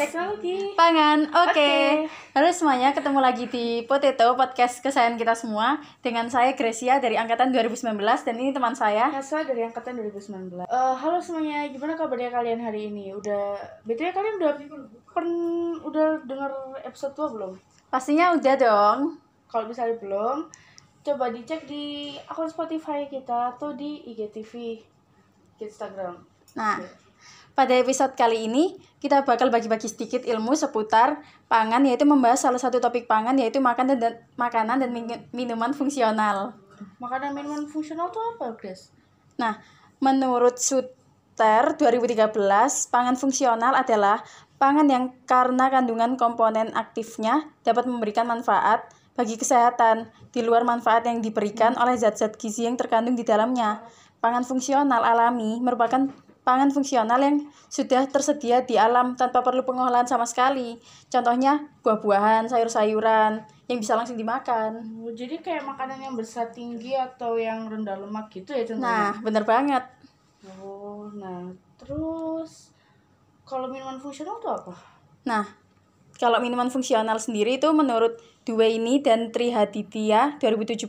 teknologi. 0.00 0.72
Pangan, 0.80 1.28
oke. 1.28 1.52
Oke. 1.52 1.72
Halo 2.32 2.48
semuanya, 2.56 2.96
ketemu 2.96 3.20
lagi 3.20 3.44
di 3.52 3.84
Potato 3.84 4.32
Podcast 4.32 4.80
kesayangan 4.80 5.20
kita 5.20 5.34
semua 5.36 5.76
dengan 6.00 6.24
saya 6.32 6.56
Gracia 6.56 6.96
dari 6.96 7.20
angkatan 7.20 7.52
2019 7.52 8.00
dan 8.00 8.34
ini 8.40 8.56
teman 8.56 8.72
saya. 8.72 9.12
Haswa 9.12 9.44
dari 9.44 9.60
angkatan 9.60 10.00
2019. 10.00 10.64
Eh, 10.64 10.94
halo 10.96 11.20
semuanya, 11.20 11.68
gimana 11.68 12.00
kabarnya 12.00 12.32
kalian 12.32 12.64
hari 12.64 12.88
ini? 12.88 13.12
Udah, 13.12 13.60
BTW 13.84 14.08
kalian 14.16 14.40
udah 14.40 14.52
pen, 15.12 15.28
udah 15.84 16.24
denger 16.24 16.52
episode 16.88 17.12
2 17.12 17.34
belum? 17.36 17.52
Pastinya 17.92 18.32
udah 18.32 18.54
dong. 18.56 19.20
Kalau 19.52 19.68
misalnya 19.68 20.00
belum, 20.00 20.48
coba 21.04 21.28
dicek 21.28 21.68
di 21.68 22.16
akun 22.24 22.48
Spotify 22.48 23.04
kita 23.04 23.52
atau 23.52 23.76
di 23.76 24.00
IGTV, 24.08 24.80
Instagram. 25.60 26.24
Nah, 26.56 26.82
pada 27.60 27.76
episode 27.76 28.16
kali 28.16 28.48
ini 28.48 28.72
kita 29.04 29.20
bakal 29.20 29.52
bagi-bagi 29.52 29.84
sedikit 29.84 30.24
ilmu 30.24 30.56
seputar 30.56 31.20
pangan 31.44 31.84
yaitu 31.84 32.08
membahas 32.08 32.48
salah 32.48 32.56
satu 32.56 32.80
topik 32.80 33.04
pangan 33.04 33.36
yaitu 33.36 33.60
makanan 33.60 34.00
dan 34.00 34.16
makanan 34.40 34.80
dan 34.80 34.88
min- 34.96 35.28
minuman 35.28 35.76
fungsional. 35.76 36.56
Makanan 36.96 37.36
minuman 37.36 37.68
fungsional 37.68 38.08
tuh 38.08 38.32
apa, 38.32 38.56
Grace? 38.56 38.88
Nah, 39.36 39.60
menurut 40.00 40.56
Suter 40.56 41.76
2013, 41.76 42.32
pangan 42.88 43.20
fungsional 43.20 43.76
adalah 43.76 44.24
pangan 44.56 44.88
yang 44.88 45.12
karena 45.28 45.68
kandungan 45.68 46.16
komponen 46.16 46.72
aktifnya 46.72 47.44
dapat 47.60 47.84
memberikan 47.84 48.24
manfaat 48.24 48.88
bagi 49.12 49.36
kesehatan 49.36 50.08
di 50.32 50.40
luar 50.40 50.64
manfaat 50.64 51.04
yang 51.04 51.20
diberikan 51.20 51.76
oleh 51.76 51.92
zat-zat 52.00 52.40
gizi 52.40 52.64
yang 52.64 52.80
terkandung 52.80 53.20
di 53.20 53.24
dalamnya. 53.28 53.84
Pangan 54.24 54.48
fungsional 54.48 55.04
alami 55.04 55.60
merupakan 55.60 56.08
pangan 56.50 56.74
fungsional 56.74 57.22
yang 57.22 57.46
sudah 57.70 58.10
tersedia 58.10 58.66
di 58.66 58.74
alam 58.74 59.14
tanpa 59.14 59.38
perlu 59.46 59.62
pengolahan 59.62 60.02
sama 60.02 60.26
sekali. 60.26 60.82
Contohnya 61.06 61.62
buah-buahan, 61.86 62.50
sayur-sayuran 62.50 63.38
yang 63.70 63.78
bisa 63.78 63.94
langsung 63.94 64.18
dimakan. 64.18 64.82
Oh, 64.98 65.14
jadi 65.14 65.38
kayak 65.38 65.62
makanan 65.62 66.02
yang 66.02 66.14
bersat 66.18 66.50
tinggi 66.50 66.98
atau 66.98 67.38
yang 67.38 67.70
rendah 67.70 67.94
lemak 68.02 68.34
gitu 68.34 68.50
ya 68.50 68.66
contohnya? 68.66 69.14
Nah, 69.14 69.22
bener 69.22 69.46
banget. 69.46 69.84
Oh, 70.58 71.06
nah 71.14 71.54
terus 71.78 72.74
kalau 73.46 73.70
minuman 73.70 74.02
fungsional 74.02 74.42
tuh 74.42 74.50
apa? 74.50 74.74
Nah, 75.22 75.46
kalau 76.20 76.36
minuman 76.44 76.68
fungsional 76.68 77.16
sendiri 77.16 77.56
itu 77.56 77.72
menurut 77.72 78.20
Duweni 78.44 79.00
dan 79.00 79.32
Trihaditya 79.32 80.36
2017, 80.36 80.84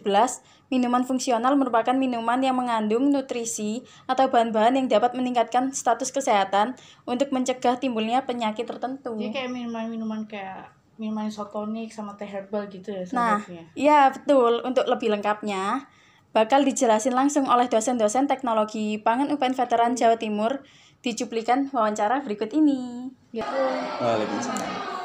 minuman 0.67 1.07
fungsional 1.07 1.55
merupakan 1.55 1.95
minuman 1.95 2.39
yang 2.43 2.59
mengandung 2.59 3.07
nutrisi 3.07 3.87
atau 4.11 4.27
bahan-bahan 4.27 4.75
yang 4.75 4.87
dapat 4.91 5.15
meningkatkan 5.15 5.71
status 5.71 6.11
kesehatan 6.11 6.75
untuk 7.07 7.31
mencegah 7.31 7.79
timbulnya 7.79 8.27
penyakit 8.27 8.67
tertentu. 8.67 9.15
Jadi 9.15 9.31
kayak 9.31 9.51
minuman-minuman 9.55 10.27
kayak 10.27 10.75
minuman 10.99 11.31
isotonik 11.31 11.95
sama 11.95 12.19
teh 12.19 12.27
herbal 12.27 12.67
gitu 12.67 12.91
ya 12.91 13.03
Nah, 13.15 13.39
sebenarnya. 13.39 13.63
iya 13.75 13.99
betul. 14.11 14.63
Untuk 14.67 14.83
lebih 14.87 15.15
lengkapnya, 15.15 15.87
bakal 16.35 16.63
dijelasin 16.67 17.15
langsung 17.15 17.47
oleh 17.47 17.71
dosen-dosen 17.71 18.27
teknologi 18.27 18.99
pangan 18.99 19.31
UPN 19.31 19.55
Veteran 19.55 19.95
Jawa 19.95 20.19
Timur 20.19 20.59
di 20.99 21.15
cuplikan 21.15 21.71
wawancara 21.71 22.19
berikut 22.23 22.51
ini. 22.51 23.11
Gitu. 23.31 23.63
Waalaikumsalam. 23.99 25.00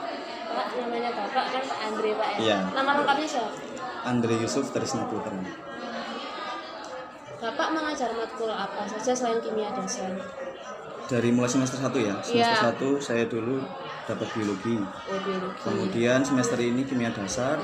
Pak, 0.57 0.67
namanya 0.81 1.11
Bapak 1.13 1.45
kan 1.53 1.63
Pak 1.69 1.79
Andre 1.85 2.11
Pak 2.17 2.29
ya? 2.33 2.39
Iya. 2.41 2.59
Nama 2.73 2.91
lengkapnya 2.97 3.29
siapa? 3.29 3.51
Andre 4.09 4.35
Yusuf 4.41 4.73
Trisna 4.73 5.05
Putra. 5.13 5.37
Bapak 7.37 7.69
mengajar 7.77 8.11
matkul 8.17 8.49
apa 8.49 8.89
saja 8.89 9.13
selain 9.13 9.45
kimia 9.45 9.69
dasar? 9.77 10.17
Dari 11.07 11.31
mulai 11.31 11.53
semester 11.53 11.79
1 11.79 11.93
ya. 12.01 12.15
Semester 12.25 12.99
1 12.99 13.05
saya 13.05 13.25
dulu 13.29 13.61
dapat 14.09 14.27
biologi. 14.33 14.81
Oh, 14.81 15.21
biologi. 15.21 15.61
Kemudian 15.63 16.25
semester 16.25 16.59
ini 16.59 16.83
kimia 16.89 17.13
dasar. 17.13 17.61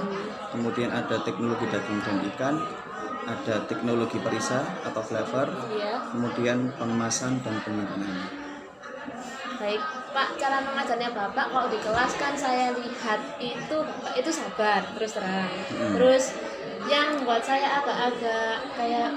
Kemudian 0.52 0.92
ada 0.92 1.24
teknologi 1.24 1.64
daging 1.66 2.00
dan 2.04 2.16
ikan. 2.34 2.54
Ada 3.22 3.64
teknologi 3.70 4.20
perisa 4.20 4.62
atau 4.84 5.02
flavor. 5.02 5.48
Iya. 5.72 6.04
Kemudian 6.12 6.74
pengemasan 6.76 7.40
dan 7.40 7.56
penyimpanan. 7.64 8.28
Baik, 9.58 9.82
Pak, 10.12 10.28
cara 10.36 10.60
mengajarnya 10.60 11.10
Bapak 11.16 11.46
kalau 11.48 11.68
di 11.72 11.80
kelas 11.80 12.12
kan 12.20 12.36
saya 12.36 12.76
lihat 12.76 13.20
itu 13.40 13.76
itu 14.12 14.30
sabar 14.30 14.84
terus 14.92 15.16
terang. 15.16 15.48
Terus 15.96 16.36
yang 16.86 17.24
buat 17.24 17.40
saya 17.40 17.80
agak-agak 17.80 18.76
kayak 18.76 19.10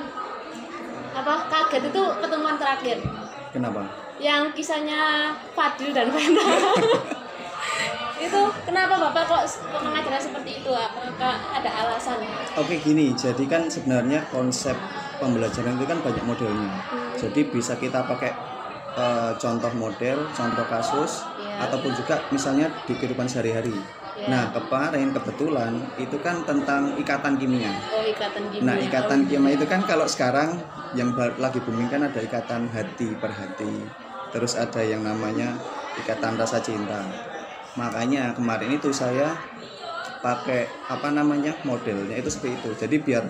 apa 1.15 1.33
kaget 1.51 1.91
itu 1.91 2.03
pertemuan 2.19 2.55
terakhir. 2.55 3.03
Kenapa? 3.51 4.05
yang 4.19 4.51
kisahnya 4.55 5.35
Fadil 5.51 5.91
dan 5.91 6.07
Fana 6.07 6.39
itu 8.25 8.41
kenapa 8.63 8.95
bapak 8.95 9.23
kok 9.27 9.43
mengajarnya 9.83 10.21
seperti 10.23 10.63
itu? 10.63 10.71
Apakah 10.71 11.35
ada 11.51 11.67
alasan? 11.83 12.23
Oke 12.55 12.79
gini, 12.79 13.11
jadi 13.11 13.43
kan 13.43 13.67
sebenarnya 13.67 14.23
konsep 14.31 14.73
pembelajaran 15.19 15.75
itu 15.75 15.85
kan 15.85 15.99
banyak 15.99 16.23
modelnya. 16.23 16.71
Jadi 17.19 17.51
bisa 17.51 17.75
kita 17.75 18.07
pakai 18.07 18.31
eh, 18.95 19.31
contoh 19.41 19.73
model, 19.75 20.17
contoh 20.37 20.65
kasus, 20.67 21.11
Iya. 21.35 21.59
ataupun 21.65 21.91
juga 21.99 22.15
misalnya 22.35 22.67
di 22.87 22.93
kehidupan 22.99 23.27
sehari-hari. 23.31 23.87
Iya. 24.15 24.27
Nah 24.31 24.43
kemarin 24.55 25.11
kebetulan 25.15 25.71
itu 25.99 26.17
kan 26.25 26.43
tentang 26.49 26.95
ikatan 26.99 27.35
kimia. 27.41 27.73
oh 27.95 28.03
ikatan 28.03 28.43
kimia 28.51 28.65
Nah 28.67 28.75
ikatan 28.79 29.19
kimia 29.29 29.53
itu 29.57 29.65
kan 29.67 29.81
kalau 29.89 30.07
sekarang 30.07 30.63
yang 30.95 31.11
lagi 31.39 31.59
booming 31.65 31.91
kan 31.91 32.01
ada 32.07 32.19
ikatan 32.23 32.71
hati 32.71 33.19
per 33.19 33.31
hati, 33.35 33.91
terus 34.31 34.55
ada 34.55 34.81
yang 34.83 35.03
namanya 35.03 35.59
ikatan 35.95 36.39
rasa 36.39 36.59
cinta. 36.63 37.11
Makanya 37.75 38.33
kemarin 38.37 38.71
itu 38.79 38.89
saya 38.95 39.35
pakai 40.23 40.85
apa 40.89 41.09
namanya 41.13 41.59
modelnya 41.67 42.15
itu 42.19 42.29
seperti 42.31 42.61
itu. 42.61 42.69
Jadi 42.81 42.95
biar 43.05 43.23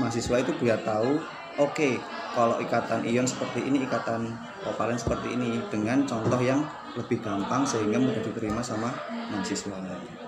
mahasiswa 0.00 0.36
itu 0.42 0.52
biar 0.56 0.80
tahu, 0.84 1.28
oke 1.58 1.90
kalau 2.30 2.56
ikatan 2.58 3.02
ion 3.02 3.26
seperti 3.26 3.64
ini, 3.64 3.82
ikatan 3.82 4.30
kovalen 4.60 4.94
seperti 4.94 5.34
ini 5.34 5.58
dengan 5.66 6.04
contoh 6.04 6.38
yang 6.38 6.62
lebih 6.94 7.18
gampang 7.18 7.62
sehingga 7.62 7.98
mudah 7.98 8.18
diterima 8.18 8.60
sama 8.60 8.90
mahasiswa. 9.30 9.78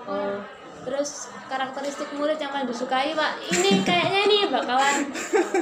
oh 0.05 0.39
terus 0.83 1.31
karakteristik 1.47 2.11
murid 2.11 2.35
yang 2.35 2.51
paling 2.51 2.67
disukai 2.67 3.15
pak 3.15 3.39
ini 3.47 3.79
kayaknya 3.87 4.19
ini 4.21 4.37
bakalan 4.51 5.07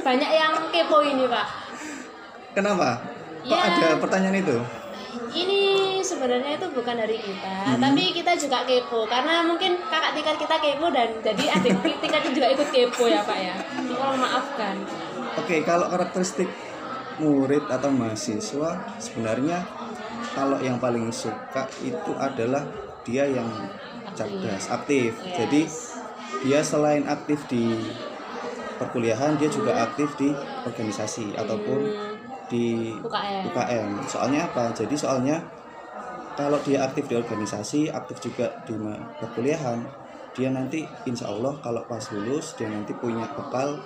banyak 0.02 0.30
yang 0.30 0.52
kepo 0.74 0.98
ini 0.98 1.30
pak 1.30 1.46
Kenapa? 2.52 3.00
Kok 3.42 3.54
Ya. 3.54 3.64
ada 3.64 3.88
pertanyaan 3.98 4.38
itu? 4.38 4.58
ini 5.32 5.62
sebenarnya 5.98 6.56
itu 6.56 6.66
bukan 6.70 6.96
dari 6.96 7.16
kita 7.16 7.52
Hmm. 7.64 7.80
tapi 7.80 8.12
kita 8.12 8.32
juga 8.34 8.64
kepo 8.64 9.04
karena 9.06 9.40
mungkin 9.42 9.76
kakak 9.86 10.12
tingkat 10.12 10.36
kita 10.36 10.56
kepo 10.58 10.86
dan 10.88 11.08
jadi 11.20 11.44
adik 11.56 11.72
tingkatnya 12.02 12.32
juga 12.32 12.48
ikut 12.50 12.68
kepo 12.68 13.04
ya 13.06 13.20
pak 13.22 13.38
ya 13.38 13.54
tolong 13.88 14.18
maafkan 14.18 14.76
Oke, 15.32 15.64
kalau 15.64 15.88
karakteristik 15.88 16.48
murid 17.16 17.64
atau 17.68 17.88
mahasiswa 17.88 18.84
sebenarnya 19.00 19.64
kalau 20.36 20.60
yang 20.60 20.76
paling 20.76 21.08
suka 21.12 21.68
itu 21.80 22.12
adalah 22.16 22.64
dia 23.04 23.24
yang 23.28 23.48
cerdas, 24.12 24.68
aktif. 24.68 25.16
Jadi 25.32 25.64
dia 26.44 26.60
selain 26.60 27.04
aktif 27.08 27.48
di 27.48 27.64
perkuliahan, 28.76 29.36
dia 29.40 29.48
juga 29.48 29.72
aktif 29.88 30.16
di 30.20 30.28
organisasi 30.68 31.32
ataupun 31.36 31.80
di 32.52 32.96
UKM 33.00 33.48
UKM. 33.48 33.88
Soalnya 34.04 34.52
apa? 34.52 34.72
Jadi 34.76 34.94
soalnya 34.96 35.40
kalau 36.36 36.60
dia 36.64 36.84
aktif 36.84 37.08
di 37.08 37.16
organisasi, 37.16 37.88
aktif 37.92 38.20
juga 38.20 38.52
di 38.64 38.76
perkuliahan, 39.20 39.80
dia 40.32 40.48
nanti 40.48 40.88
insya 41.04 41.28
Allah 41.28 41.56
kalau 41.60 41.84
pas 41.84 42.04
lulus 42.12 42.56
dia 42.56 42.68
nanti 42.72 42.96
punya 42.96 43.28
bekal 43.36 43.76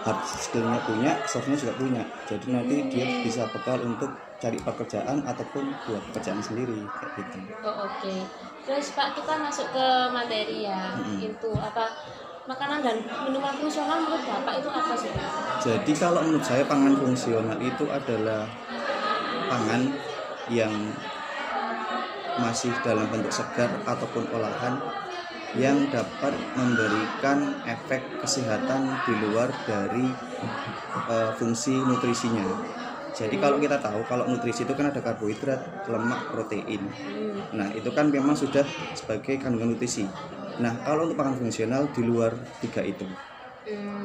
hard 0.00 0.20
skillnya 0.24 0.80
punya, 0.84 1.12
softnya 1.28 1.56
juga 1.56 1.72
punya. 1.76 2.02
Jadi 2.24 2.46
nanti 2.52 2.76
dia 2.88 3.04
bisa 3.20 3.44
bekal 3.52 3.80
untuk 3.84 4.10
cari 4.40 4.56
pekerjaan 4.56 5.20
ataupun 5.28 5.68
buat 5.84 6.02
pekerjaan 6.10 6.40
sendiri 6.40 6.80
kayak 6.88 7.12
gitu. 7.20 7.38
Oh 7.60 7.84
oke. 7.84 8.14
Terus 8.64 8.86
Pak 8.96 9.12
kita 9.20 9.36
masuk 9.36 9.68
ke 9.76 9.86
materi 10.08 10.64
ya. 10.64 10.96
Itu 11.20 11.52
apa 11.60 11.92
makanan 12.48 12.80
dan 12.80 12.96
minuman 13.28 13.52
fungsional 13.60 14.00
menurut 14.00 14.24
Bapak 14.24 14.54
itu 14.64 14.68
apa 14.72 14.94
sih? 14.96 15.12
Jadi 15.60 15.92
kalau 15.92 16.24
menurut 16.24 16.44
saya 16.44 16.64
pangan 16.64 16.96
fungsional 16.96 17.58
itu 17.60 17.84
adalah 17.92 18.48
pangan 19.52 19.92
yang 20.48 20.72
masih 22.40 22.72
dalam 22.80 23.04
bentuk 23.12 23.28
segar 23.28 23.68
ataupun 23.84 24.24
olahan 24.32 24.80
yang 25.54 25.90
dapat 25.90 26.54
memberikan 26.54 27.58
efek 27.66 28.18
kesehatan 28.22 29.02
di 29.02 29.14
luar 29.18 29.62
dari 29.66 30.18
eh, 30.94 31.30
fungsi 31.38 31.84
nutrisinya. 31.88 32.48
Jadi 33.10 33.36
kalau 33.42 33.58
kita 33.58 33.82
tahu 33.82 34.06
kalau 34.06 34.24
nutrisi 34.30 34.62
itu 34.66 34.74
kan 34.78 34.90
ada 34.94 35.00
karbohidrat, 35.02 35.82
lemak, 35.90 36.30
protein. 36.30 36.94
Nah, 37.54 37.70
itu 37.74 37.90
kan 37.96 38.08
memang 38.10 38.34
sudah 38.38 38.66
sebagai 38.94 39.36
kandungan 39.42 39.74
nutrisi. 39.74 40.14
Nah, 40.62 40.82
kalau 40.86 41.10
untuk 41.10 41.18
pangan 41.18 41.36
fungsional 41.40 41.90
di 41.94 42.02
luar 42.06 42.54
tiga 42.62 42.82
itu. 42.86 43.18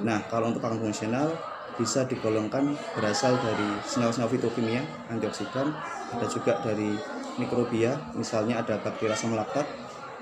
Nah, 0.05 0.27
kalau 0.29 0.51
untuk 0.53 0.61
pangan 0.63 0.81
fungsional 0.81 1.43
bisa 1.75 2.07
digolongkan 2.07 2.87
berasal 2.95 3.37
dari 3.41 3.83
senyawa-senyawa 3.83 4.31
fitokimia, 4.31 4.83
antioksidan, 5.11 5.83
ada 6.11 6.25
juga 6.29 6.59
dari 6.63 7.03
mikrobia 7.35 8.07
misalnya 8.15 8.63
ada 8.63 8.79
bakteri 8.79 9.11
asam 9.11 9.35
laktat 9.35 9.75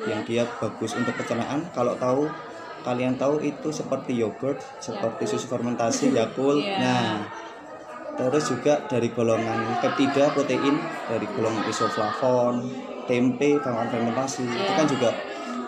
yang 0.06 0.22
dia 0.25 0.44
bagus 0.60 0.98
untuk 0.98 1.13
pencernaan. 1.18 1.69
Kalau 1.72 1.94
tahu 1.98 2.28
kalian 2.84 3.16
tahu 3.16 3.40
itu 3.40 3.72
seperti 3.72 4.19
yogurt 4.19 4.60
seperti 4.84 5.24
susu 5.24 5.48
fermentasi 5.48 6.12
Yakult. 6.12 6.60
Iya. 6.60 6.78
nah 6.84 7.07
terus 8.13 8.45
juga 8.45 8.78
dari 8.86 9.10
golongan 9.10 9.81
peptida 9.81 10.30
protein 10.30 10.78
dari 11.10 11.25
golongan 11.34 11.66
isoflavon 11.66 12.56
tempe 13.10 13.57
makanan 13.57 13.90
fermentasi. 13.90 14.45
Itu 14.45 14.72
kan 14.75 14.86
juga 14.86 15.10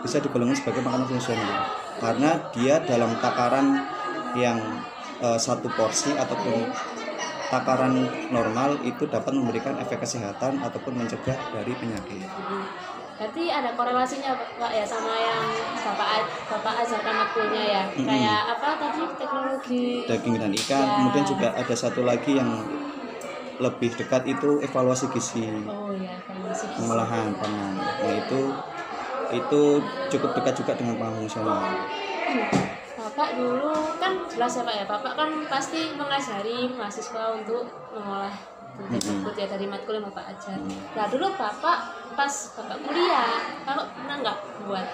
bisa 0.05 0.21
digolongkan 0.21 0.57
sebagai 0.57 0.85
makanan 0.85 1.07
fungsional. 1.09 1.65
Karena 1.97 2.31
dia 2.53 2.77
dalam 2.83 3.17
takaran 3.17 3.81
yang 4.37 4.59
eh, 5.23 5.39
satu 5.39 5.71
porsi 5.73 6.13
ataupun 6.13 6.69
takaran 7.49 8.09
normal 8.33 8.81
itu 8.83 9.05
dapat 9.07 9.31
memberikan 9.33 9.77
efek 9.79 10.03
kesehatan 10.03 10.59
ataupun 10.61 10.97
mencegah 10.97 11.37
dari 11.53 11.73
penyakit. 11.77 12.25
Berarti 13.15 13.47
ada 13.47 13.71
korelasinya 13.71 14.35
Pak 14.59 14.71
ya 14.75 14.83
sama 14.83 15.15
yang 15.15 15.43
Bapak 15.79 16.27
Bapak 16.51 16.73
ajarkan 16.83 17.15
makulnya 17.15 17.63
ya. 17.63 17.81
Kayak 17.95 18.41
apa 18.59 18.69
tadi 18.75 19.03
teknologi 19.15 19.85
Daging 20.03 20.35
dan 20.35 20.51
ikan, 20.51 20.83
Ya. 20.83 20.93
kemudian 20.99 21.25
juga 21.25 21.47
ada 21.55 21.75
satu 21.75 22.03
lagi 22.03 22.35
yang 22.35 22.51
lebih 23.55 23.95
dekat 23.95 24.27
itu 24.27 24.59
evaluasi 24.59 25.07
gizi 25.15 25.47
Oh 25.63 25.95
ya, 25.95 26.11
evaluasi 26.27 26.67
gizi. 26.67 26.75
pengolahan 26.75 27.31
pangan. 27.39 27.73
Nah 27.79 28.13
itu 28.19 28.41
itu 29.31 29.61
cukup 30.11 30.29
dekat 30.35 30.53
juga 30.59 30.75
dengan 30.75 30.99
pangan 30.99 31.15
fungsional. 31.23 31.63
Bapak 32.95 33.29
dulu 33.39 33.71
kan 33.95 34.11
jelas 34.27 34.59
ya 34.59 34.63
Pak 34.67 34.75
ya. 34.75 34.83
Bapak 34.83 35.13
kan 35.15 35.29
pasti 35.47 35.95
mengajari 35.95 36.67
mahasiswa 36.75 37.31
untuk 37.31 37.63
mengolah 37.95 38.35
tersebut 38.75 39.33
ya 39.39 39.47
dari 39.47 39.65
matkul 39.65 39.97
yang 39.97 40.05
Bapak 40.11 40.25
ajar. 40.35 40.59
Nah 40.95 41.05
dulu 41.09 41.25
Bapak 41.35 41.77
pas 42.15 42.33
Bapak 42.55 42.77
kuliah, 42.83 43.29
Bapak 43.63 43.85
pernah 43.95 44.15
nggak 44.21 44.37
buat? 44.67 44.87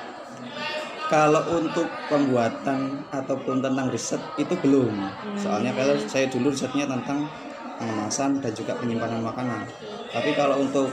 Kalau 1.11 1.43
untuk 1.59 1.87
pembuatan 2.07 3.03
ataupun 3.11 3.59
tentang 3.59 3.91
riset 3.91 4.21
itu 4.39 4.55
belum. 4.63 4.95
Soalnya 5.35 5.75
kalau 5.75 5.99
saya 6.07 6.31
dulu 6.31 6.49
risetnya 6.55 6.87
tentang 6.87 7.27
pengemasan 7.75 8.39
dan 8.39 8.51
juga 8.55 8.79
penyimpanan 8.79 9.19
makanan. 9.19 9.67
Tapi 10.13 10.31
kalau 10.37 10.63
untuk 10.63 10.87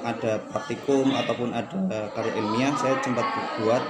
ada 0.00 0.40
praktikum 0.48 1.12
ataupun 1.12 1.52
ada 1.52 2.08
karya 2.16 2.32
ilmiah 2.36 2.72
saya 2.76 2.96
sempat 3.04 3.24
buat 3.60 3.84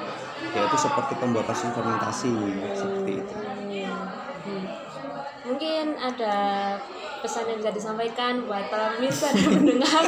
yaitu 0.51 0.77
seperti 0.79 1.15
pembuatan 1.19 1.55
fermentasi 1.55 2.35
seperti 2.75 3.13
itu. 3.23 3.35
Hmm. 4.41 4.67
Mungkin 5.47 5.85
ada 5.99 6.35
pesan 7.21 7.45
yang 7.49 7.59
bisa 7.61 7.71
disampaikan 7.73 8.45
buat 8.49 8.69
para 8.73 8.97
pemirsa 8.97 9.33
dan 9.33 9.49
mendengar. 9.61 10.05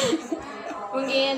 Mungkin 0.94 1.34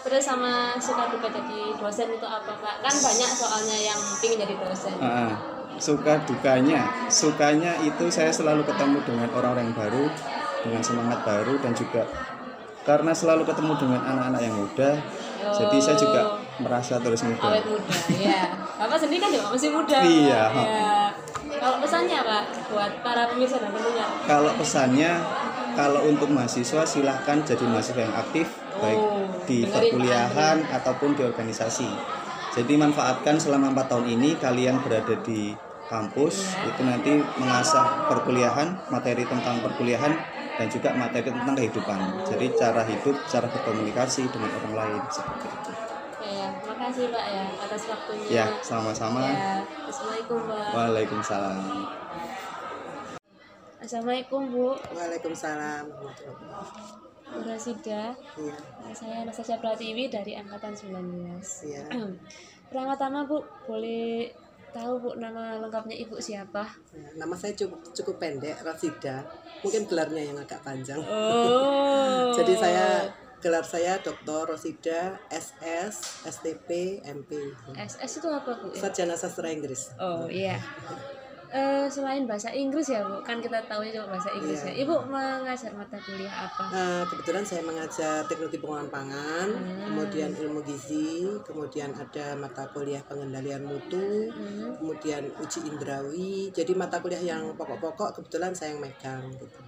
terus 0.00 0.24
sama 0.24 0.74
suka 0.80 1.12
duka 1.12 1.28
jadi 1.28 1.76
dosen 1.76 2.08
itu 2.14 2.26
apa 2.26 2.52
pak? 2.58 2.74
Kan 2.82 2.94
banyak 2.94 3.30
soalnya 3.36 3.78
yang 3.78 4.00
ingin 4.26 4.38
jadi 4.42 4.54
dosen. 4.58 4.94
Ah, 4.98 5.32
suka 5.78 6.20
dukanya, 6.26 7.08
sukanya 7.12 7.78
itu 7.84 8.10
saya 8.10 8.32
selalu 8.34 8.66
ketemu 8.66 8.98
dengan 9.06 9.28
orang-orang 9.32 9.70
yang 9.70 9.76
baru, 9.76 10.04
dengan 10.66 10.82
semangat 10.82 11.20
baru 11.22 11.54
dan 11.60 11.72
juga 11.76 12.02
karena 12.80 13.12
selalu 13.12 13.44
ketemu 13.44 13.72
dengan 13.76 14.00
anak-anak 14.08 14.40
yang 14.40 14.56
muda, 14.56 14.90
jadi 15.52 15.76
saya 15.84 15.96
juga 16.00 16.20
merasa 16.60 16.96
terus 16.96 17.20
muda. 17.24 17.44
Awet 17.44 17.64
muda, 17.68 17.96
ya. 18.16 18.42
Bapak 18.80 18.96
sendiri 18.96 19.20
kan 19.20 19.30
juga 19.32 19.52
masih 19.52 19.70
muda. 19.72 19.98
Iya. 20.00 20.42
Ya. 20.48 20.99
Kalau 21.60 21.76
pesannya 21.82 22.18
pak 22.28 22.44
buat 22.72 22.92
para 23.04 23.22
pemirsa 23.30 23.56
dan 23.62 23.70
pendengar. 23.76 24.10
Kalau 24.24 24.52
pesannya, 24.60 25.12
kalau 25.76 26.00
untuk 26.10 26.28
mahasiswa 26.36 26.82
silahkan 26.88 27.38
jadi 27.44 27.64
mahasiswa 27.68 28.02
yang 28.08 28.16
aktif, 28.16 28.46
baik 28.80 29.00
Oh, 29.04 29.44
di 29.48 29.58
dengerin 29.60 29.72
perkuliahan 29.74 30.56
ataupun 30.72 31.10
di 31.16 31.22
organisasi. 31.30 31.90
Jadi 32.50 32.74
manfaatkan 32.80 33.36
selama 33.38 33.70
empat 33.72 33.86
tahun 33.92 34.06
ini 34.16 34.30
kalian 34.40 34.80
berada 34.84 35.14
di 35.20 35.60
kampus, 35.86 36.58
itu 36.64 36.80
nanti 36.82 37.10
mengasah 37.36 37.86
perkuliahan, 38.08 38.68
materi 38.90 39.24
tentang 39.28 39.60
perkuliahan 39.64 40.12
dan 40.58 40.66
juga 40.72 40.96
materi 40.96 41.30
tentang 41.30 41.56
kehidupan. 41.60 42.00
Jadi 42.26 42.46
cara 42.56 42.82
hidup, 42.88 43.22
cara 43.28 43.46
berkomunikasi 43.54 44.32
dengan 44.34 44.50
orang 44.58 44.74
lain 44.80 45.02
seperti 45.12 45.46
itu. 45.60 45.72
Ya, 46.30 46.48
makasih 46.62 47.10
pak 47.10 47.24
ya 47.26 47.44
atas 47.58 47.82
waktunya. 47.90 48.28
Ya, 48.30 48.46
sama-sama. 48.62 49.20
Ya, 49.26 49.66
Assalamualaikum 49.90 50.38
pak. 50.46 50.66
Waalaikumsalam. 50.70 51.56
Assalamualaikum 53.80 54.40
Bu, 54.54 54.68
Waalaikumsalam. 54.94 55.84
Bu 55.90 56.06
Rasida. 57.42 58.14
Iya, 58.38 58.56
Saya 58.94 59.26
Anastasia 59.26 59.58
Pratiwi 59.58 60.10
dari 60.10 60.38
Angkatan 60.38 60.74
19. 60.74 61.66
iya. 61.66 61.82
Pertama-tama 62.70 63.26
Bu, 63.26 63.42
boleh 63.66 64.30
tahu 64.70 64.92
Bu 65.02 65.10
nama 65.18 65.58
lengkapnya 65.58 65.98
Ibu 66.06 66.22
siapa? 66.22 66.62
Ya, 66.94 67.08
Nama 67.18 67.34
saya 67.34 67.54
cukup 67.58 67.82
cukup 67.90 68.22
pendek, 68.22 68.62
Rasida. 68.62 69.26
Mungkin 69.66 69.90
gelarnya 69.90 70.22
yang 70.30 70.38
agak 70.38 70.62
panjang. 70.62 70.98
Oh. 71.02 72.30
Jadi 72.38 72.54
saya 72.54 73.10
gelar 73.40 73.64
saya 73.64 73.96
Dr. 73.98 74.52
Rosida 74.52 75.16
SS 75.28 76.24
STP 76.24 77.00
MP. 77.02 77.30
SS 77.72 78.20
itu 78.20 78.28
apa 78.28 78.52
Bu? 78.54 78.70
Sarjana 78.72 79.16
Sastra 79.16 79.48
Inggris. 79.48 79.90
Oh 79.96 80.28
iya. 80.28 80.60
Eh, 81.50 81.90
selain 81.90 82.30
bahasa 82.30 82.54
Inggris 82.54 82.86
ya 82.86 83.02
Bu, 83.02 83.26
kan 83.26 83.42
kita 83.42 83.58
tahu 83.66 83.82
cuma 83.90 84.14
bahasa 84.14 84.30
Inggris 84.30 84.62
Iya. 84.62 84.70
ya. 84.70 84.74
Ibu 84.86 84.94
mengajar 85.10 85.74
mata 85.74 85.98
kuliah 85.98 86.46
apa? 86.46 86.62
Nah, 86.70 87.02
kebetulan 87.10 87.42
saya 87.42 87.66
mengajar 87.66 88.22
teknologi 88.30 88.62
pengolahan 88.62 88.86
pangan, 88.86 89.48
kemudian 89.82 90.30
ilmu 90.30 90.62
gizi, 90.62 91.26
kemudian 91.42 91.90
ada 91.98 92.38
mata 92.38 92.70
kuliah 92.70 93.02
pengendalian 93.02 93.66
mutu, 93.66 94.30
Hmm. 94.30 94.78
kemudian 94.78 95.26
uji 95.42 95.66
indrawi. 95.66 96.54
Jadi 96.54 96.70
mata 96.78 97.02
kuliah 97.02 97.34
yang 97.34 97.50
pokok-pokok 97.58 98.22
kebetulan 98.22 98.54
saya 98.54 98.78
yang 98.78 98.86
megang 98.86 99.26
gitu. 99.34 99.58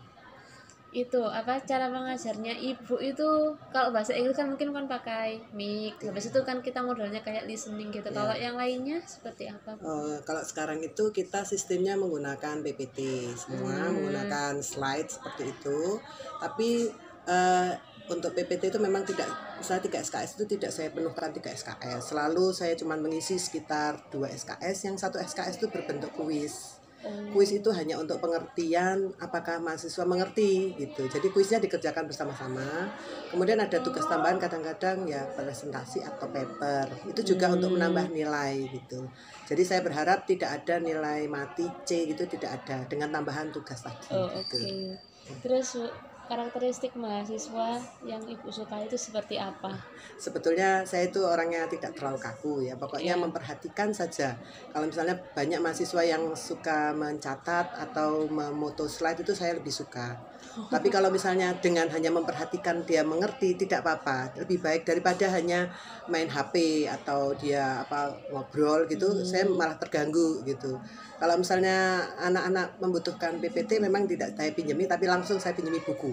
Itu 0.93 1.25
apa 1.25 1.57
cara 1.65 1.89
mengajarnya 1.89 2.53
Ibu 2.53 3.01
itu 3.01 3.29
kalau 3.73 3.89
bahasa 3.91 4.13
Inggris 4.13 4.37
kan 4.37 4.53
mungkin 4.53 4.71
kan 4.71 4.85
pakai 4.85 5.41
mic. 5.57 5.97
Habis 6.05 6.29
itu 6.29 6.41
kan 6.45 6.61
kita 6.61 6.85
modelnya 6.85 7.25
kayak 7.25 7.49
listening 7.49 7.89
gitu. 7.89 8.05
Iya. 8.05 8.17
Kalau 8.17 8.35
yang 8.37 8.57
lainnya 8.61 9.01
seperti 9.03 9.49
apa? 9.49 9.73
Bu? 9.75 9.83
Eh, 9.83 10.17
kalau 10.23 10.45
sekarang 10.45 10.85
itu 10.85 11.09
kita 11.09 11.43
sistemnya 11.43 11.97
menggunakan 11.97 12.61
PPT 12.61 12.99
semua 13.35 13.73
Hmm. 13.73 13.97
menggunakan 13.97 14.61
slide 14.61 15.09
seperti 15.09 15.49
itu 15.49 15.97
tapi 16.39 16.93
eh, 17.23 17.73
untuk 18.11 18.35
PPT 18.35 18.75
itu 18.75 18.79
memang 18.83 19.07
tidak 19.07 19.31
saya 19.63 19.79
3 19.79 20.03
SKS 20.03 20.35
itu 20.35 20.45
tidak 20.59 20.75
saya 20.75 20.91
penuhkan 20.91 21.31
3 21.31 21.55
SKS 21.55 22.11
selalu 22.11 22.51
saya 22.51 22.75
cuma 22.75 22.99
mengisi 22.99 23.39
sekitar 23.39 24.11
2 24.11 24.27
SKS 24.27 24.91
yang 24.91 24.97
satu 24.99 25.17
SKS 25.17 25.63
itu 25.63 25.71
berbentuk 25.71 26.11
kuis 26.13 26.82
Oh. 27.03 27.35
kuis 27.35 27.51
itu 27.51 27.67
hanya 27.75 27.99
untuk 27.99 28.23
pengertian 28.23 29.11
apakah 29.19 29.59
mahasiswa 29.59 30.07
mengerti 30.07 30.71
gitu. 30.79 31.11
Jadi 31.11 31.35
kuisnya 31.35 31.59
dikerjakan 31.59 32.07
bersama-sama. 32.07 32.95
Kemudian 33.27 33.59
ada 33.59 33.83
tugas 33.83 34.07
tambahan 34.07 34.39
kadang-kadang 34.39 35.11
ya 35.11 35.27
presentasi 35.35 36.07
atau 36.07 36.31
paper. 36.31 37.11
Itu 37.11 37.27
juga 37.35 37.51
untuk 37.51 37.75
menambah 37.75 38.07
nilai 38.15 38.71
gitu. 38.71 39.11
Jadi 39.51 39.63
saya 39.67 39.83
berharap 39.83 40.29
tidak 40.31 40.63
ada 40.63 40.79
nilai 40.79 41.27
mati 41.27 41.67
C 41.83 42.07
gitu 42.07 42.23
tidak 42.31 42.63
ada. 42.63 42.87
Dengan 42.87 43.11
tambahan 43.11 43.51
tugas 43.51 43.83
tadi 43.83 44.15
Oh, 44.15 44.31
oke. 44.31 44.55
gitu. 44.55 44.95
Terus 45.43 45.69
Bu, 45.75 46.12
karakteristik 46.31 46.95
mahasiswa 46.95 47.83
yang 48.07 48.23
Ibu 48.23 48.49
suka 48.51 48.83
itu 48.83 48.97
seperti 48.99 49.37
apa? 49.39 49.75
sebetulnya 50.23 50.87
saya 50.87 51.11
itu 51.11 51.19
orangnya 51.23 51.67
tidak 51.67 51.99
terlalu 51.99 52.19
kaku 52.23 52.55
ya. 52.63 52.79
Pokoknya 52.79 53.19
Iya. 53.19 53.23
memperhatikan 53.23 53.91
saja. 53.91 54.39
Kalau 54.71 54.87
misalnya 54.87 55.19
banyak 55.35 55.59
mahasiswa 55.59 56.03
yang 56.07 56.31
suka 56.39 56.95
mencatat 56.95 57.75
atau 57.75 58.31
memoto 58.31 58.87
slide 58.87 59.21
itu 59.27 59.35
saya 59.35 59.59
lebih 59.59 59.75
suka. 59.75 60.15
Tapi 60.53 60.93
kalau 60.93 61.09
misalnya 61.09 61.57
dengan 61.59 61.89
hanya 61.89 62.13
memperhatikan 62.13 62.85
dia 62.85 63.01
mengerti 63.03 63.57
tidak 63.57 63.83
apa-apa. 63.83 64.37
Lebih 64.37 64.61
baik 64.61 64.83
daripada 64.85 65.33
hanya 65.33 65.73
main 66.13 66.29
HP 66.29 66.85
atau 66.87 67.33
dia 67.33 67.83
apa 67.83 68.13
ngobrol 68.29 68.85
gitu 68.87 69.25
saya 69.25 69.49
malah 69.49 69.81
terganggu 69.81 70.45
gitu. 70.45 70.77
Kalau 71.17 71.39
misalnya 71.39 72.05
anak-anak 72.19 72.83
membutuhkan 72.83 73.39
PPT 73.41 73.81
memang 73.81 74.05
tidak 74.05 74.37
saya 74.37 74.51
pinjami 74.53 74.85
tapi 74.85 75.09
langsung 75.09 75.41
saya 75.41 75.55
pinjami 75.57 75.81
buku 75.81 76.12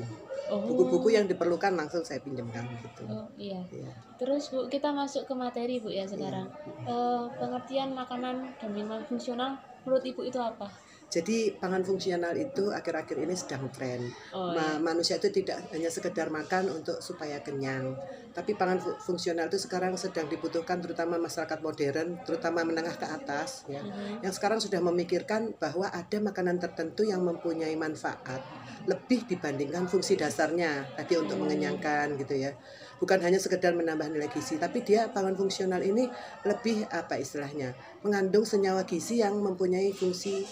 Oh. 0.50 0.65
buku-buku 0.65 1.13
yang 1.13 1.29
diperlukan 1.29 1.77
langsung 1.77 2.01
saya 2.01 2.18
pinjamkan 2.25 2.65
gitu 2.82 3.06
Oh, 3.06 3.29
iya. 3.38 3.62
Iya. 3.70 3.94
Terus 4.18 4.50
Bu, 4.50 4.65
kita 4.65 4.89
masuk 4.89 5.29
ke 5.29 5.34
materi 5.38 5.77
Bu 5.77 5.94
ya 5.94 6.10
sekarang. 6.10 6.50
Eh, 6.65 7.24
pengertian 7.38 7.94
makanan 7.94 8.58
dan 8.58 8.70
minuman 8.74 9.06
fungsional 9.06 9.62
menurut 9.86 10.01
Ibu 10.01 10.22
itu 10.25 10.41
apa? 10.41 10.74
Jadi 11.10 11.58
pangan 11.58 11.82
fungsional 11.82 12.38
itu 12.38 12.70
akhir-akhir 12.70 13.18
ini 13.18 13.34
sedang 13.34 13.66
tren. 13.74 14.13
Oh, 14.30 14.54
Ma- 14.54 14.78
manusia 14.78 15.18
itu 15.18 15.34
tidak 15.34 15.58
hanya 15.74 15.89
sekedar 15.89 16.30
makan 16.30 16.70
untuk 16.70 17.01
supaya 17.01 17.42
kenyang, 17.42 17.98
tapi 18.30 18.54
pangan 18.54 18.78
fu- 18.78 18.98
fungsional 19.01 19.50
itu 19.50 19.58
sekarang 19.58 19.98
sedang 19.98 20.30
dibutuhkan 20.30 20.78
terutama 20.78 21.18
masyarakat 21.18 21.60
modern, 21.66 22.22
terutama 22.22 22.62
menengah 22.62 22.94
ke 22.94 23.10
atas 23.10 23.66
ya. 23.66 23.82
Mhm. 23.82 24.22
Yang 24.22 24.34
sekarang 24.38 24.60
sudah 24.62 24.80
memikirkan 24.86 25.58
bahwa 25.58 25.89
ada 25.89 26.18
makanan 26.22 26.62
tertentu 26.62 27.01
yang 27.01 27.25
mempunyai 27.25 27.74
manfaat 27.74 28.46
lebih 28.88 29.25
dibandingkan 29.28 29.86
fungsi 29.89 30.13
dasarnya 30.18 30.94
tadi 30.96 31.13
untuk 31.20 31.38
mengenyangkan 31.42 32.16
gitu 32.22 32.38
ya. 32.38 32.54
Bukan 33.00 33.20
hanya 33.24 33.39
sekedar 33.39 33.72
menambah 33.75 34.12
nilai 34.12 34.28
gizi, 34.28 34.60
tapi 34.60 34.84
dia 34.84 35.08
pangan 35.12 35.36
fungsional 35.36 35.80
ini 35.84 36.12
lebih 36.44 36.84
apa 36.92 37.16
istilahnya? 37.20 37.75
Mengandung 38.01 38.48
senyawa 38.48 38.88
gizi 38.88 39.20
yang 39.20 39.36
mempunyai 39.39 39.91
fungsi, 39.91 40.48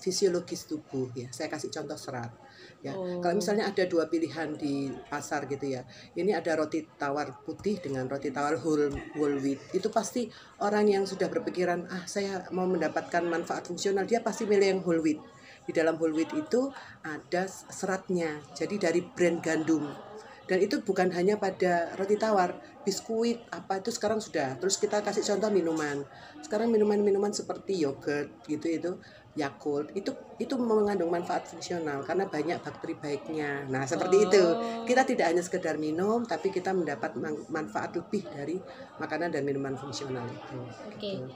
fisiologis 0.00 0.64
tubuh 0.64 1.12
ya. 1.12 1.28
Saya 1.28 1.52
kasih 1.52 1.68
contoh 1.68 1.98
serat 1.98 2.32
ya. 2.80 2.96
Oh. 2.96 3.20
Kalau 3.20 3.36
misalnya 3.36 3.68
ada 3.68 3.84
dua 3.84 4.08
pilihan 4.08 4.56
di 4.56 4.88
pasar 5.08 5.44
gitu 5.46 5.68
ya. 5.68 5.84
Ini 6.16 6.32
ada 6.36 6.56
roti 6.56 6.84
tawar 6.96 7.44
putih 7.44 7.80
dengan 7.80 8.08
roti 8.08 8.32
tawar 8.32 8.56
whole, 8.60 8.92
whole 9.16 9.36
wheat. 9.40 9.60
Itu 9.76 9.92
pasti 9.92 10.28
orang 10.60 10.88
yang 10.88 11.04
sudah 11.04 11.28
berpikiran, 11.28 11.88
"Ah, 11.88 12.04
saya 12.08 12.48
mau 12.52 12.64
mendapatkan 12.64 13.22
manfaat 13.24 13.68
fungsional." 13.68 14.08
Dia 14.08 14.24
pasti 14.24 14.48
milih 14.48 14.68
yang 14.76 14.82
whole 14.84 15.00
wheat. 15.04 15.20
Di 15.68 15.76
dalam 15.76 16.00
whole 16.00 16.16
wheat 16.16 16.32
itu 16.32 16.72
ada 17.04 17.44
seratnya. 17.48 18.40
Jadi 18.56 18.80
dari 18.80 19.00
brand 19.04 19.38
gandum. 19.44 20.09
Dan 20.50 20.58
itu 20.66 20.82
bukan 20.82 21.14
hanya 21.14 21.38
pada 21.38 21.94
roti 21.94 22.18
tawar, 22.18 22.58
biskuit 22.82 23.38
apa 23.54 23.78
itu 23.78 23.94
sekarang 23.94 24.18
sudah. 24.18 24.58
Terus 24.58 24.82
kita 24.82 24.98
kasih 24.98 25.22
contoh 25.22 25.46
minuman. 25.54 26.02
Sekarang 26.42 26.74
minuman-minuman 26.74 27.30
seperti 27.30 27.78
yogurt 27.78 28.34
gitu 28.50 28.66
itu 28.66 28.90
Yakult 29.38 29.94
itu 29.94 30.10
itu 30.42 30.58
mengandung 30.58 31.06
manfaat 31.06 31.46
fungsional 31.46 32.02
karena 32.02 32.26
banyak 32.26 32.58
bakteri 32.66 32.98
baiknya. 32.98 33.62
Nah, 33.70 33.86
seperti 33.86 34.26
itu. 34.26 34.42
Oh. 34.42 34.82
Kita 34.82 35.06
tidak 35.06 35.30
hanya 35.30 35.42
sekedar 35.46 35.78
minum 35.78 36.26
tapi 36.26 36.50
kita 36.50 36.74
mendapat 36.74 37.14
man- 37.14 37.46
manfaat 37.46 37.94
lebih 37.94 38.26
dari 38.26 38.58
makanan 38.98 39.30
dan 39.30 39.46
minuman 39.46 39.78
fungsional 39.78 40.26
itu. 40.26 40.58
Oke. 40.90 40.98
Gitu. 40.98 41.26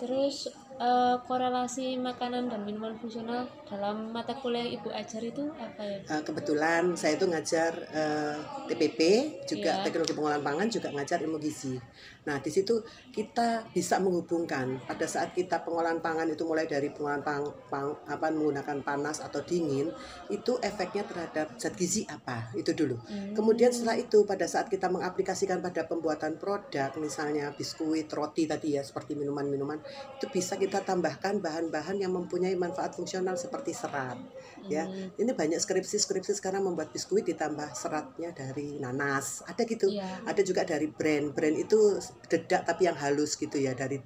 Terus 0.00 0.48
eh, 0.78 1.16
korelasi 1.26 1.98
makanan 1.98 2.48
dan 2.48 2.64
minuman 2.64 2.94
fungsional 2.96 3.48
dalam 3.66 4.12
mata 4.12 4.36
kuliah 4.36 4.64
yang 4.64 4.80
Ibu 4.80 4.88
ajar 4.92 5.22
itu 5.22 5.44
apa 5.56 5.82
ya? 5.82 5.98
Eh, 6.06 6.22
kebetulan 6.22 6.94
saya 6.94 7.16
itu 7.16 7.26
ngajar 7.28 7.72
eh, 7.92 8.36
TPP 8.68 9.00
juga 9.48 9.80
Iya. 9.80 9.84
teknologi 9.84 10.12
pengolahan 10.14 10.44
pangan 10.44 10.68
juga 10.68 10.88
ngajar 10.92 11.18
ilmu 11.22 11.38
gizi. 11.38 11.74
Nah 12.22 12.38
di 12.38 12.50
situ 12.54 12.78
kita 13.10 13.66
bisa 13.74 13.98
menghubungkan 13.98 14.78
pada 14.86 15.06
saat 15.10 15.34
kita 15.34 15.66
pengolahan 15.66 15.98
pangan 15.98 16.30
itu 16.30 16.46
mulai 16.46 16.70
dari 16.70 16.86
pengolahan 16.94 17.22
pang, 17.26 17.42
pang- 17.66 17.98
apa 18.06 18.30
menggunakan 18.30 18.78
panas 18.86 19.18
atau 19.18 19.42
dingin 19.42 19.90
itu 20.30 20.54
efeknya 20.62 21.02
terhadap 21.02 21.58
zat 21.58 21.74
gizi 21.74 22.06
apa 22.06 22.54
itu 22.54 22.70
dulu. 22.70 22.94
Hmm. 23.10 23.34
Kemudian 23.34 23.74
setelah 23.74 23.98
itu 23.98 24.22
pada 24.22 24.46
saat 24.46 24.70
kita 24.70 24.86
mengaplikasikan 24.86 25.58
pada 25.58 25.82
pembuatan 25.90 26.38
produk 26.38 26.94
misalnya 27.02 27.50
biskuit, 27.58 28.06
roti 28.14 28.46
tadi 28.46 28.78
ya 28.78 28.86
seperti 28.86 29.18
minuman-minuman 29.18 29.82
itu 30.14 30.30
bisa 30.30 30.54
kita 30.62 30.86
tambahkan 30.86 31.42
bahan-bahan 31.42 31.98
yang 31.98 32.14
mempunyai 32.14 32.54
manfaat 32.54 32.94
fungsional 32.94 33.34
seperti 33.34 33.74
serat 33.74 34.14
ya. 34.70 34.86
Hmm. 34.86 35.10
Ini 35.18 35.34
banyak 35.34 35.58
skripsi-skripsi 35.58 36.38
sekarang 36.38 36.62
membuat 36.62 36.94
biskuit 36.94 37.26
ditambah 37.26 37.74
seratnya 37.74 38.30
dari 38.30 38.78
nanas. 38.78 39.42
Ada 39.46 39.66
gitu. 39.66 39.90
Iya. 39.90 40.22
Ada 40.22 40.42
juga 40.46 40.62
dari 40.62 40.86
brand. 40.86 41.34
Brand 41.34 41.56
itu 41.58 41.98
dedak 42.30 42.62
tapi 42.68 42.86
yang 42.86 42.98
halus 42.98 43.34
gitu 43.34 43.58
ya 43.58 43.74
dari 43.74 43.98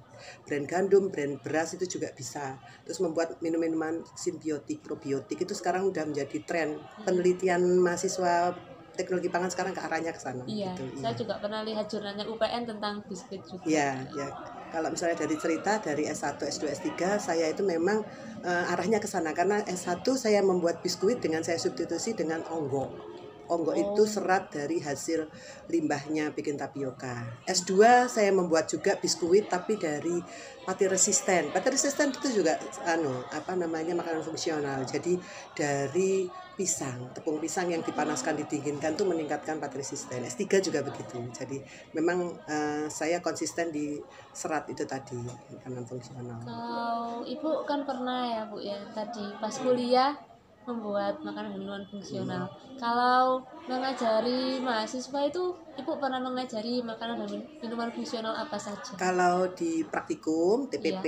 brand 0.49 0.65
gandum, 0.65 1.13
brand 1.13 1.37
beras 1.45 1.77
itu 1.77 1.85
juga 1.85 2.09
bisa. 2.13 2.57
Terus 2.87 2.97
membuat 3.03 3.37
minum-minuman 3.45 4.01
simbiotik, 4.17 4.81
probiotik 4.81 5.45
itu 5.45 5.53
sekarang 5.53 5.89
udah 5.89 6.09
menjadi 6.09 6.37
tren. 6.41 6.81
Penelitian 7.05 7.61
mahasiswa 7.77 8.57
teknologi 8.97 9.29
pangan 9.29 9.53
sekarang 9.53 9.77
ke 9.77 9.81
arahnya 9.85 10.09
ke 10.09 10.17
sana 10.17 10.41
Iya, 10.49 10.73
gitu. 10.73 11.05
saya 11.05 11.13
juga 11.13 11.37
pernah 11.37 11.61
lihat 11.61 11.85
jurnalnya 11.85 12.25
UPN 12.25 12.65
tentang 12.65 13.05
biskuit 13.05 13.45
juga. 13.45 13.61
Ya, 13.69 13.93
ya. 14.17 14.27
Kalau 14.67 14.91
misalnya 14.91 15.23
dari 15.23 15.35
cerita 15.39 15.79
dari 15.79 16.05
S1, 16.05 16.37
S2, 16.37 16.63
S3, 16.75 16.91
saya 17.17 17.45
itu 17.47 17.63
memang 17.63 18.03
eh, 18.43 18.71
arahnya 18.73 18.99
ke 18.99 19.07
sana 19.07 19.31
karena 19.31 19.63
S1 19.63 20.03
saya 20.15 20.43
membuat 20.43 20.83
biskuit 20.83 21.23
dengan 21.23 21.41
saya 21.41 21.57
substitusi 21.57 22.13
dengan 22.13 22.43
onggo. 22.51 23.16
Onggo 23.47 23.71
Oh. 23.71 23.79
itu 23.79 24.03
serat 24.07 24.51
dari 24.51 24.79
hasil 24.83 25.27
limbahnya 25.71 26.31
bikin 26.35 26.55
tapioka. 26.59 27.23
S2 27.47 28.07
saya 28.11 28.31
membuat 28.31 28.67
juga 28.71 28.95
biskuit 28.99 29.47
tapi 29.47 29.79
dari 29.79 30.19
pati 30.67 30.83
resisten. 30.87 31.51
Pati 31.55 31.67
resisten 31.71 32.11
itu 32.11 32.43
juga 32.43 32.59
anu, 32.83 33.23
apa 33.31 33.55
namanya 33.55 33.95
makanan 33.95 34.23
fungsional. 34.23 34.83
Jadi 34.83 35.15
dari 35.55 36.27
pisang, 36.57 37.13
tepung 37.13 37.37
pisang 37.37 37.69
yang 37.69 37.85
dipanaskan 37.85 38.33
didinginkan 38.43 38.97
tuh 38.97 39.05
meningkatkan 39.05 39.61
pati 39.61 39.79
resisten. 39.79 40.25
S3 40.25 40.43
juga 40.59 40.81
begitu. 40.83 41.21
Jadi 41.31 41.61
memang 41.93 42.35
eh, 42.49 42.85
saya 42.89 43.23
konsisten 43.23 43.71
di 43.71 44.01
serat 44.33 44.67
itu 44.67 44.83
tadi 44.83 45.15
makanan 45.53 45.85
fungsional. 45.85 46.41
Kalau 46.43 47.21
Ibu 47.23 47.63
kan 47.63 47.85
pernah 47.85 48.25
ya 48.27 48.41
Bu 48.49 48.57
ya 48.59 48.77
tadi 48.91 49.23
pas 49.37 49.53
kuliah 49.55 50.17
membuat 50.67 51.23
makanan 51.23 51.55
minuman 51.55 51.87
fungsional. 51.87 52.51
Kalau 52.75 53.41
mengajari 53.65 54.59
mahasiswa 54.59 55.19
itu 55.25 55.55
Ibu 55.77 56.01
pernah 56.01 56.17
mengajari 56.17 56.81
makanan 56.81 57.21
dan 57.21 57.29
min- 57.37 57.47
minuman 57.61 57.93
fungsional 57.93 58.33
apa 58.33 58.57
saja? 58.57 58.97
Kalau 58.97 59.53
di 59.53 59.85
praktikum 59.85 60.65
TPP 60.65 61.05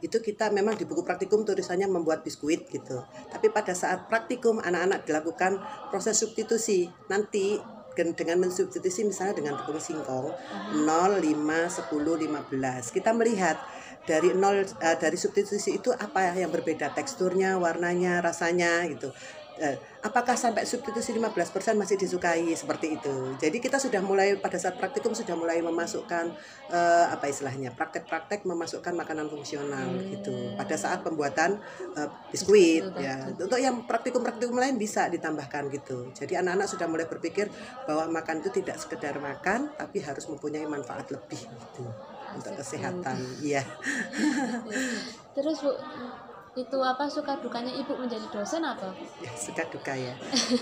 itu 0.00 0.16
kita 0.24 0.48
memang 0.48 0.80
di 0.80 0.88
buku 0.88 1.04
praktikum 1.04 1.44
tulisannya 1.44 1.84
membuat 1.84 2.24
biskuit 2.24 2.64
gitu. 2.72 3.04
Tapi 3.28 3.52
pada 3.52 3.76
saat 3.76 4.08
praktikum 4.08 4.64
anak-anak 4.64 5.04
dilakukan 5.04 5.60
proses 5.92 6.16
substitusi. 6.16 6.88
Nanti 7.12 7.60
dengan 7.98 8.46
mensubstitusi 8.46 9.02
misalnya 9.02 9.42
dengan 9.42 9.58
tepung 9.58 9.82
singkong 9.82 10.30
0, 10.86 10.86
5, 10.86 11.26
10, 11.26 11.90
15. 11.90 12.94
Kita 12.94 13.10
melihat 13.10 13.58
dari 14.08 14.32
nol 14.32 14.64
eh, 14.64 14.96
dari 14.96 15.20
substitusi 15.20 15.76
itu 15.76 15.92
apa 15.92 16.32
yang 16.32 16.48
berbeda 16.48 16.96
teksturnya, 16.96 17.60
warnanya, 17.60 18.24
rasanya 18.24 18.88
gitu. 18.88 19.12
Eh, 19.58 19.74
apakah 20.06 20.38
sampai 20.38 20.62
substitusi 20.62 21.10
15% 21.10 21.74
masih 21.74 21.98
disukai 21.98 22.46
seperti 22.54 22.94
itu. 22.94 23.34
Jadi 23.42 23.58
kita 23.58 23.82
sudah 23.82 23.98
mulai 23.98 24.38
pada 24.38 24.54
saat 24.54 24.78
praktikum 24.78 25.18
sudah 25.18 25.34
mulai 25.34 25.58
memasukkan 25.58 26.30
eh, 26.70 27.06
apa 27.10 27.26
istilahnya 27.26 27.74
praktek-praktek 27.74 28.46
memasukkan 28.46 28.94
makanan 28.94 29.26
fungsional 29.26 29.98
gitu 30.06 30.54
pada 30.54 30.78
saat 30.78 31.02
pembuatan 31.02 31.58
eh, 31.98 32.08
biskuit 32.30 32.86
ya. 33.02 33.18
tadi. 33.18 33.42
Untuk 33.42 33.58
yang 33.58 33.82
praktikum-praktikum 33.82 34.54
lain 34.54 34.78
bisa 34.78 35.10
ditambahkan 35.10 35.74
gitu. 35.74 36.14
Jadi 36.14 36.38
anak-anak 36.38 36.70
sudah 36.70 36.86
mulai 36.86 37.10
berpikir 37.10 37.50
bahwa 37.82 38.06
makan 38.22 38.38
itu 38.46 38.62
tidak 38.62 38.78
sekedar 38.78 39.18
makan 39.18 39.74
tapi 39.74 39.98
harus 39.98 40.22
mempunyai 40.30 40.70
manfaat 40.70 41.10
lebih 41.10 41.50
gitu 41.50 41.82
untuk 42.36 42.52
kesehatan. 42.58 43.16
Iya. 43.48 43.62
Terus 45.32 45.62
Bu 45.62 45.72
itu 46.58 46.78
apa 46.82 47.06
suka 47.06 47.38
dukanya 47.38 47.70
Ibu 47.70 47.94
menjadi 48.02 48.26
dosen 48.34 48.66
apa? 48.66 48.90
Ya, 49.22 49.30
suka 49.38 49.62
duka 49.70 49.94
ya. 49.94 50.10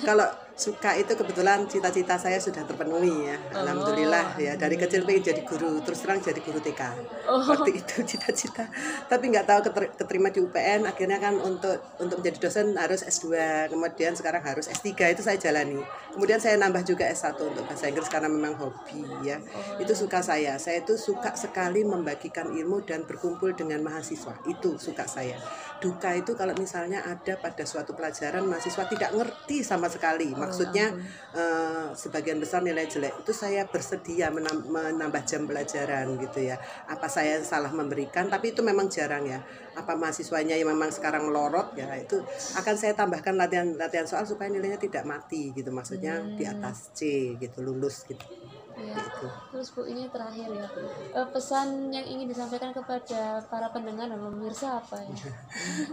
Kalau 0.04 0.28
suka 0.56 0.96
itu 0.96 1.12
kebetulan 1.12 1.68
cita-cita 1.68 2.16
saya 2.16 2.40
sudah 2.40 2.64
terpenuhi 2.64 3.28
ya. 3.28 3.36
Oh, 3.52 3.60
Alhamdulillah 3.60 4.40
ya. 4.40 4.56
Dari 4.56 4.80
kecil 4.80 5.04
pengen 5.04 5.28
jadi 5.28 5.44
guru, 5.44 5.84
terus 5.84 6.00
terang 6.00 6.16
jadi 6.24 6.40
guru 6.40 6.56
TK. 6.64 6.80
Oh. 7.28 7.44
Waktu 7.44 7.76
itu 7.84 8.00
cita-cita. 8.08 8.64
Tapi 9.04 9.24
nggak 9.36 9.44
tahu 9.44 9.60
keter- 9.68 9.92
keterima 10.00 10.32
di 10.32 10.40
UPN. 10.40 10.88
Akhirnya 10.88 11.20
kan 11.20 11.36
untuk 11.36 11.76
untuk 12.00 12.24
menjadi 12.24 12.48
dosen 12.48 12.72
harus 12.80 13.04
S2, 13.04 13.36
kemudian 13.68 14.16
sekarang 14.16 14.40
harus 14.40 14.72
S3 14.72 15.12
itu 15.12 15.20
saya 15.20 15.36
jalani. 15.36 15.84
Kemudian 16.16 16.40
saya 16.40 16.56
nambah 16.56 16.88
juga 16.88 17.04
S1 17.04 17.36
untuk 17.36 17.68
bahasa 17.68 17.92
Inggris 17.92 18.08
karena 18.08 18.32
memang 18.32 18.56
hobi 18.56 19.04
ya. 19.28 19.36
Itu 19.76 19.92
suka 19.92 20.24
saya. 20.24 20.56
Saya 20.56 20.80
itu 20.80 20.96
suka 20.96 21.36
sekali 21.36 21.84
membagikan 21.84 22.48
ilmu 22.48 22.80
dan 22.88 23.04
berkumpul 23.04 23.52
dengan 23.52 23.84
mahasiswa. 23.84 24.40
Itu 24.48 24.80
suka 24.80 25.04
saya. 25.04 25.36
Duka 25.76 26.16
itu 26.16 26.32
kalau 26.32 26.56
misalnya 26.56 27.04
ada 27.04 27.36
pada 27.36 27.68
suatu 27.68 27.92
pelajaran 27.92 28.48
mahasiswa 28.48 28.88
tidak 28.88 29.12
ngerti 29.12 29.60
sama 29.60 29.92
sekali. 29.92 30.32
Maksudnya 30.46 30.86
eh, 31.34 31.86
sebagian 31.92 32.38
besar 32.38 32.62
nilai 32.62 32.86
jelek 32.86 33.26
itu 33.26 33.32
saya 33.34 33.66
bersedia 33.66 34.30
menam- 34.30 34.66
menambah 34.70 35.22
jam 35.26 35.44
pelajaran 35.44 36.16
gitu 36.22 36.40
ya. 36.46 36.56
Apa 36.86 37.10
saya 37.10 37.42
salah 37.42 37.70
memberikan? 37.74 38.30
Tapi 38.30 38.54
itu 38.54 38.62
memang 38.62 38.86
jarang 38.86 39.26
ya. 39.26 39.42
Apa 39.76 39.98
mahasiswanya 39.98 40.56
yang 40.56 40.72
memang 40.72 40.88
sekarang 40.88 41.28
melorot 41.28 41.76
ya 41.76 41.92
itu 41.98 42.22
akan 42.56 42.74
saya 42.78 42.96
tambahkan 42.96 43.36
latihan 43.36 43.68
latihan 43.76 44.08
soal 44.08 44.24
supaya 44.24 44.48
nilainya 44.48 44.80
tidak 44.80 45.04
mati 45.04 45.52
gitu. 45.52 45.68
Maksudnya 45.74 46.22
di 46.38 46.48
atas 46.48 46.94
C 46.96 47.34
gitu 47.36 47.60
lulus 47.60 48.06
gitu. 48.08 48.24
Gitu. 48.76 49.26
Terus 49.56 49.68
Bu 49.72 49.88
ini 49.88 50.04
terakhir 50.12 50.52
ya. 50.52 50.68
Eh, 51.16 51.28
pesan 51.32 51.88
yang 51.88 52.04
ingin 52.04 52.28
disampaikan 52.28 52.76
kepada 52.76 53.40
para 53.48 53.72
pendengar 53.72 54.04
dan 54.12 54.20
pemirsa 54.20 54.84
apa 54.84 55.00
ya? 55.00 55.16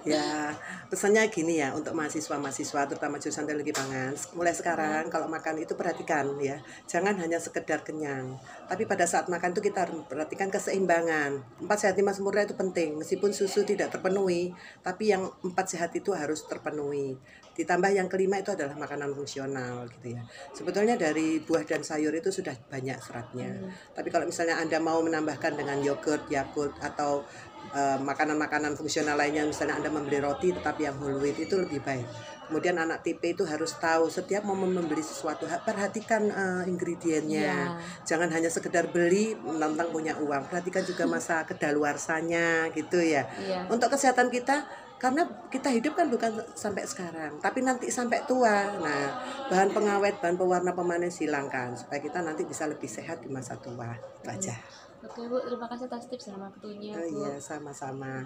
Ya, 0.03 0.51
pesannya 0.91 1.23
gini 1.31 1.63
ya 1.63 1.71
untuk 1.71 1.95
mahasiswa-mahasiswa 1.95 2.91
terutama 2.91 3.15
jurusan 3.23 3.47
teknologi 3.47 3.71
pangan. 3.71 4.11
Mulai 4.35 4.51
sekarang 4.51 5.07
kalau 5.07 5.31
makan 5.31 5.63
itu 5.63 5.79
perhatikan 5.79 6.35
ya, 6.43 6.59
jangan 6.83 7.15
hanya 7.23 7.39
sekedar 7.39 7.87
kenyang. 7.87 8.35
Tapi 8.67 8.83
pada 8.83 9.07
saat 9.07 9.31
makan 9.31 9.55
itu 9.55 9.63
kita 9.63 9.87
harus 9.87 10.03
perhatikan 10.03 10.51
keseimbangan. 10.51 11.39
Empat 11.63 11.87
sehat 11.87 11.95
lima 11.95 12.11
sempurna 12.11 12.43
itu 12.43 12.55
penting. 12.57 12.99
Meskipun 12.99 13.31
susu 13.31 13.63
tidak 13.63 13.95
terpenuhi, 13.95 14.51
tapi 14.83 15.15
yang 15.15 15.31
empat 15.39 15.71
sehat 15.71 15.95
itu 15.95 16.11
harus 16.11 16.43
terpenuhi. 16.43 17.15
Ditambah 17.53 17.93
yang 17.93 18.09
kelima 18.09 18.41
itu 18.41 18.49
adalah 18.49 18.73
makanan 18.73 19.13
fungsional 19.13 19.85
gitu 19.99 20.17
ya. 20.17 20.21
Sebetulnya 20.57 20.97
dari 20.97 21.37
buah 21.37 21.61
dan 21.69 21.85
sayur 21.85 22.09
itu 22.09 22.33
sudah 22.33 22.57
banyak 22.73 22.97
seratnya. 22.97 23.53
Tapi 23.93 24.09
kalau 24.09 24.25
misalnya 24.25 24.57
Anda 24.57 24.81
mau 24.81 24.97
menambahkan 25.05 25.53
dengan 25.53 25.77
yogurt, 25.85 26.25
yakult 26.33 26.73
atau 26.81 27.21
eh, 27.69 27.97
makanan-makanan 28.01 28.73
fungsional 28.73 29.13
lainnya 29.13 29.45
misalnya 29.45 29.77
Anda 29.77 29.93
membeli 29.93 30.17
roti 30.17 30.49
tetapi 30.49 30.89
yang 30.89 30.97
whole 30.97 31.21
wheat 31.21 31.37
itu 31.37 31.53
lebih 31.53 31.85
baik. 31.85 32.09
Kemudian 32.43 32.75
anak 32.75 33.01
TP 33.07 33.33
itu 33.33 33.47
harus 33.47 33.71
tahu 33.79 34.11
setiap 34.11 34.43
mau 34.43 34.53
membeli 34.53 34.99
sesuatu 34.99 35.45
ha- 35.45 35.61
perhatikan 35.61 36.27
eh, 36.27 36.63
ingredientnya. 36.65 37.77
Jangan 38.09 38.33
hanya 38.33 38.49
sekedar 38.49 38.89
beli 38.89 39.37
menantang 39.37 39.93
punya 39.93 40.17
uang. 40.17 40.49
Perhatikan 40.49 40.81
juga 40.81 41.05
masa 41.05 41.45
kedaluarsanya 41.45 42.73
gitu 42.73 42.99
ya. 42.99 43.29
Iya. 43.37 43.69
Untuk 43.69 43.93
kesehatan 43.93 44.33
kita 44.33 44.65
karena 44.95 45.21
kita 45.47 45.67
hidup 45.67 45.93
kan 45.93 46.07
bukan 46.07 46.31
sampai 46.53 46.83
sekarang, 46.83 47.35
tapi 47.37 47.59
nanti 47.59 47.91
sampai 47.91 48.23
tua. 48.23 48.71
Nah, 48.79 49.03
bahan 49.47 49.69
pengawet, 49.69 50.15
bahan 50.17 50.35
pewarna 50.35 50.71
pemanis 50.71 51.19
hilangkan 51.19 51.75
supaya 51.75 51.99
kita 51.99 52.19
nanti 52.19 52.43
bisa 52.43 52.63
lebih 52.65 52.87
sehat 52.87 53.19
di 53.19 53.27
masa 53.27 53.59
tua. 53.59 53.91
Itu 53.93 54.27
aja. 54.27 54.55
Oke 55.03 55.27
Bu, 55.27 55.35
terima 55.37 55.67
kasih 55.67 55.91
atas 55.91 56.07
tips 56.07 56.31
dan 56.31 56.39
waktunya 56.39 56.95
Oh 56.95 57.03
Bu. 57.03 57.19
iya, 57.21 57.35
sama-sama. 57.35 58.23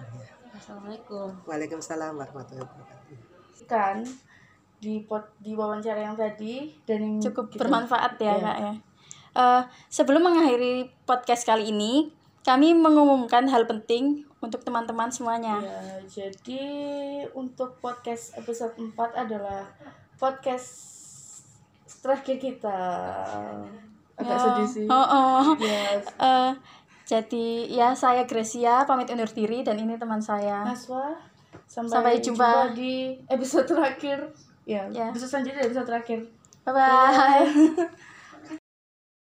Assalamualaikum. 0.54 1.34
Waalaikumsalam 1.44 2.14
warahmatullahi 2.14 2.62
wabarakatuh. 2.64 3.66
kan 3.66 4.00
di 4.78 5.02
pot 5.04 5.20
di 5.36 5.52
wawancara 5.52 5.98
yang 6.00 6.14
tadi 6.14 6.70
dan 6.86 7.02
yang 7.02 7.14
cukup 7.18 7.50
kita- 7.50 7.66
bermanfaat 7.66 8.14
ya 8.16 8.32
Iya. 8.32 8.40
kak 8.40 8.56
ya. 8.56 8.72
Eh, 9.34 9.62
sebelum 9.90 10.22
mengakhiri 10.22 10.88
podcast 11.04 11.42
kali 11.44 11.68
ini, 11.68 12.08
kami 12.40 12.72
mengumumkan 12.72 13.44
hal 13.44 13.64
penting 13.64 14.26
untuk 14.38 14.62
teman-teman 14.62 15.08
semuanya. 15.08 15.58
Ya, 15.58 15.80
jadi 16.08 16.64
untuk 17.32 17.76
podcast 17.78 18.32
episode 18.34 18.72
4 18.74 18.94
adalah 19.16 19.66
podcast 20.14 20.70
terakhir 21.98 22.38
kita. 22.38 22.78
Agak 24.14 24.30
Ya. 24.30 24.38
sedih 24.40 24.68
sih. 24.68 24.86
Oh, 24.86 25.02
oh. 25.04 25.42
Ya, 25.58 25.98
Eh, 26.26 26.50
jadi 27.04 27.46
ya 27.68 27.88
saya 27.92 28.22
Gracia 28.24 28.82
pamit 28.82 29.08
undur 29.08 29.28
diri 29.28 29.62
dan 29.62 29.76
ini 29.76 29.94
teman 29.94 30.18
saya. 30.18 30.62
Naswa 30.62 31.14
sampai, 31.64 31.90
Sampai 31.90 32.14
jumpa. 32.18 32.72
di 32.72 33.14
episode 33.26 33.66
terakhir. 33.66 34.30
Ya, 34.64 34.86
Ya. 34.88 35.08
episode 35.08 35.30
selanjutnya 35.32 35.62
episode 35.62 35.86
terakhir. 35.86 36.20
Bye 36.62 36.72
bye. 36.72 37.46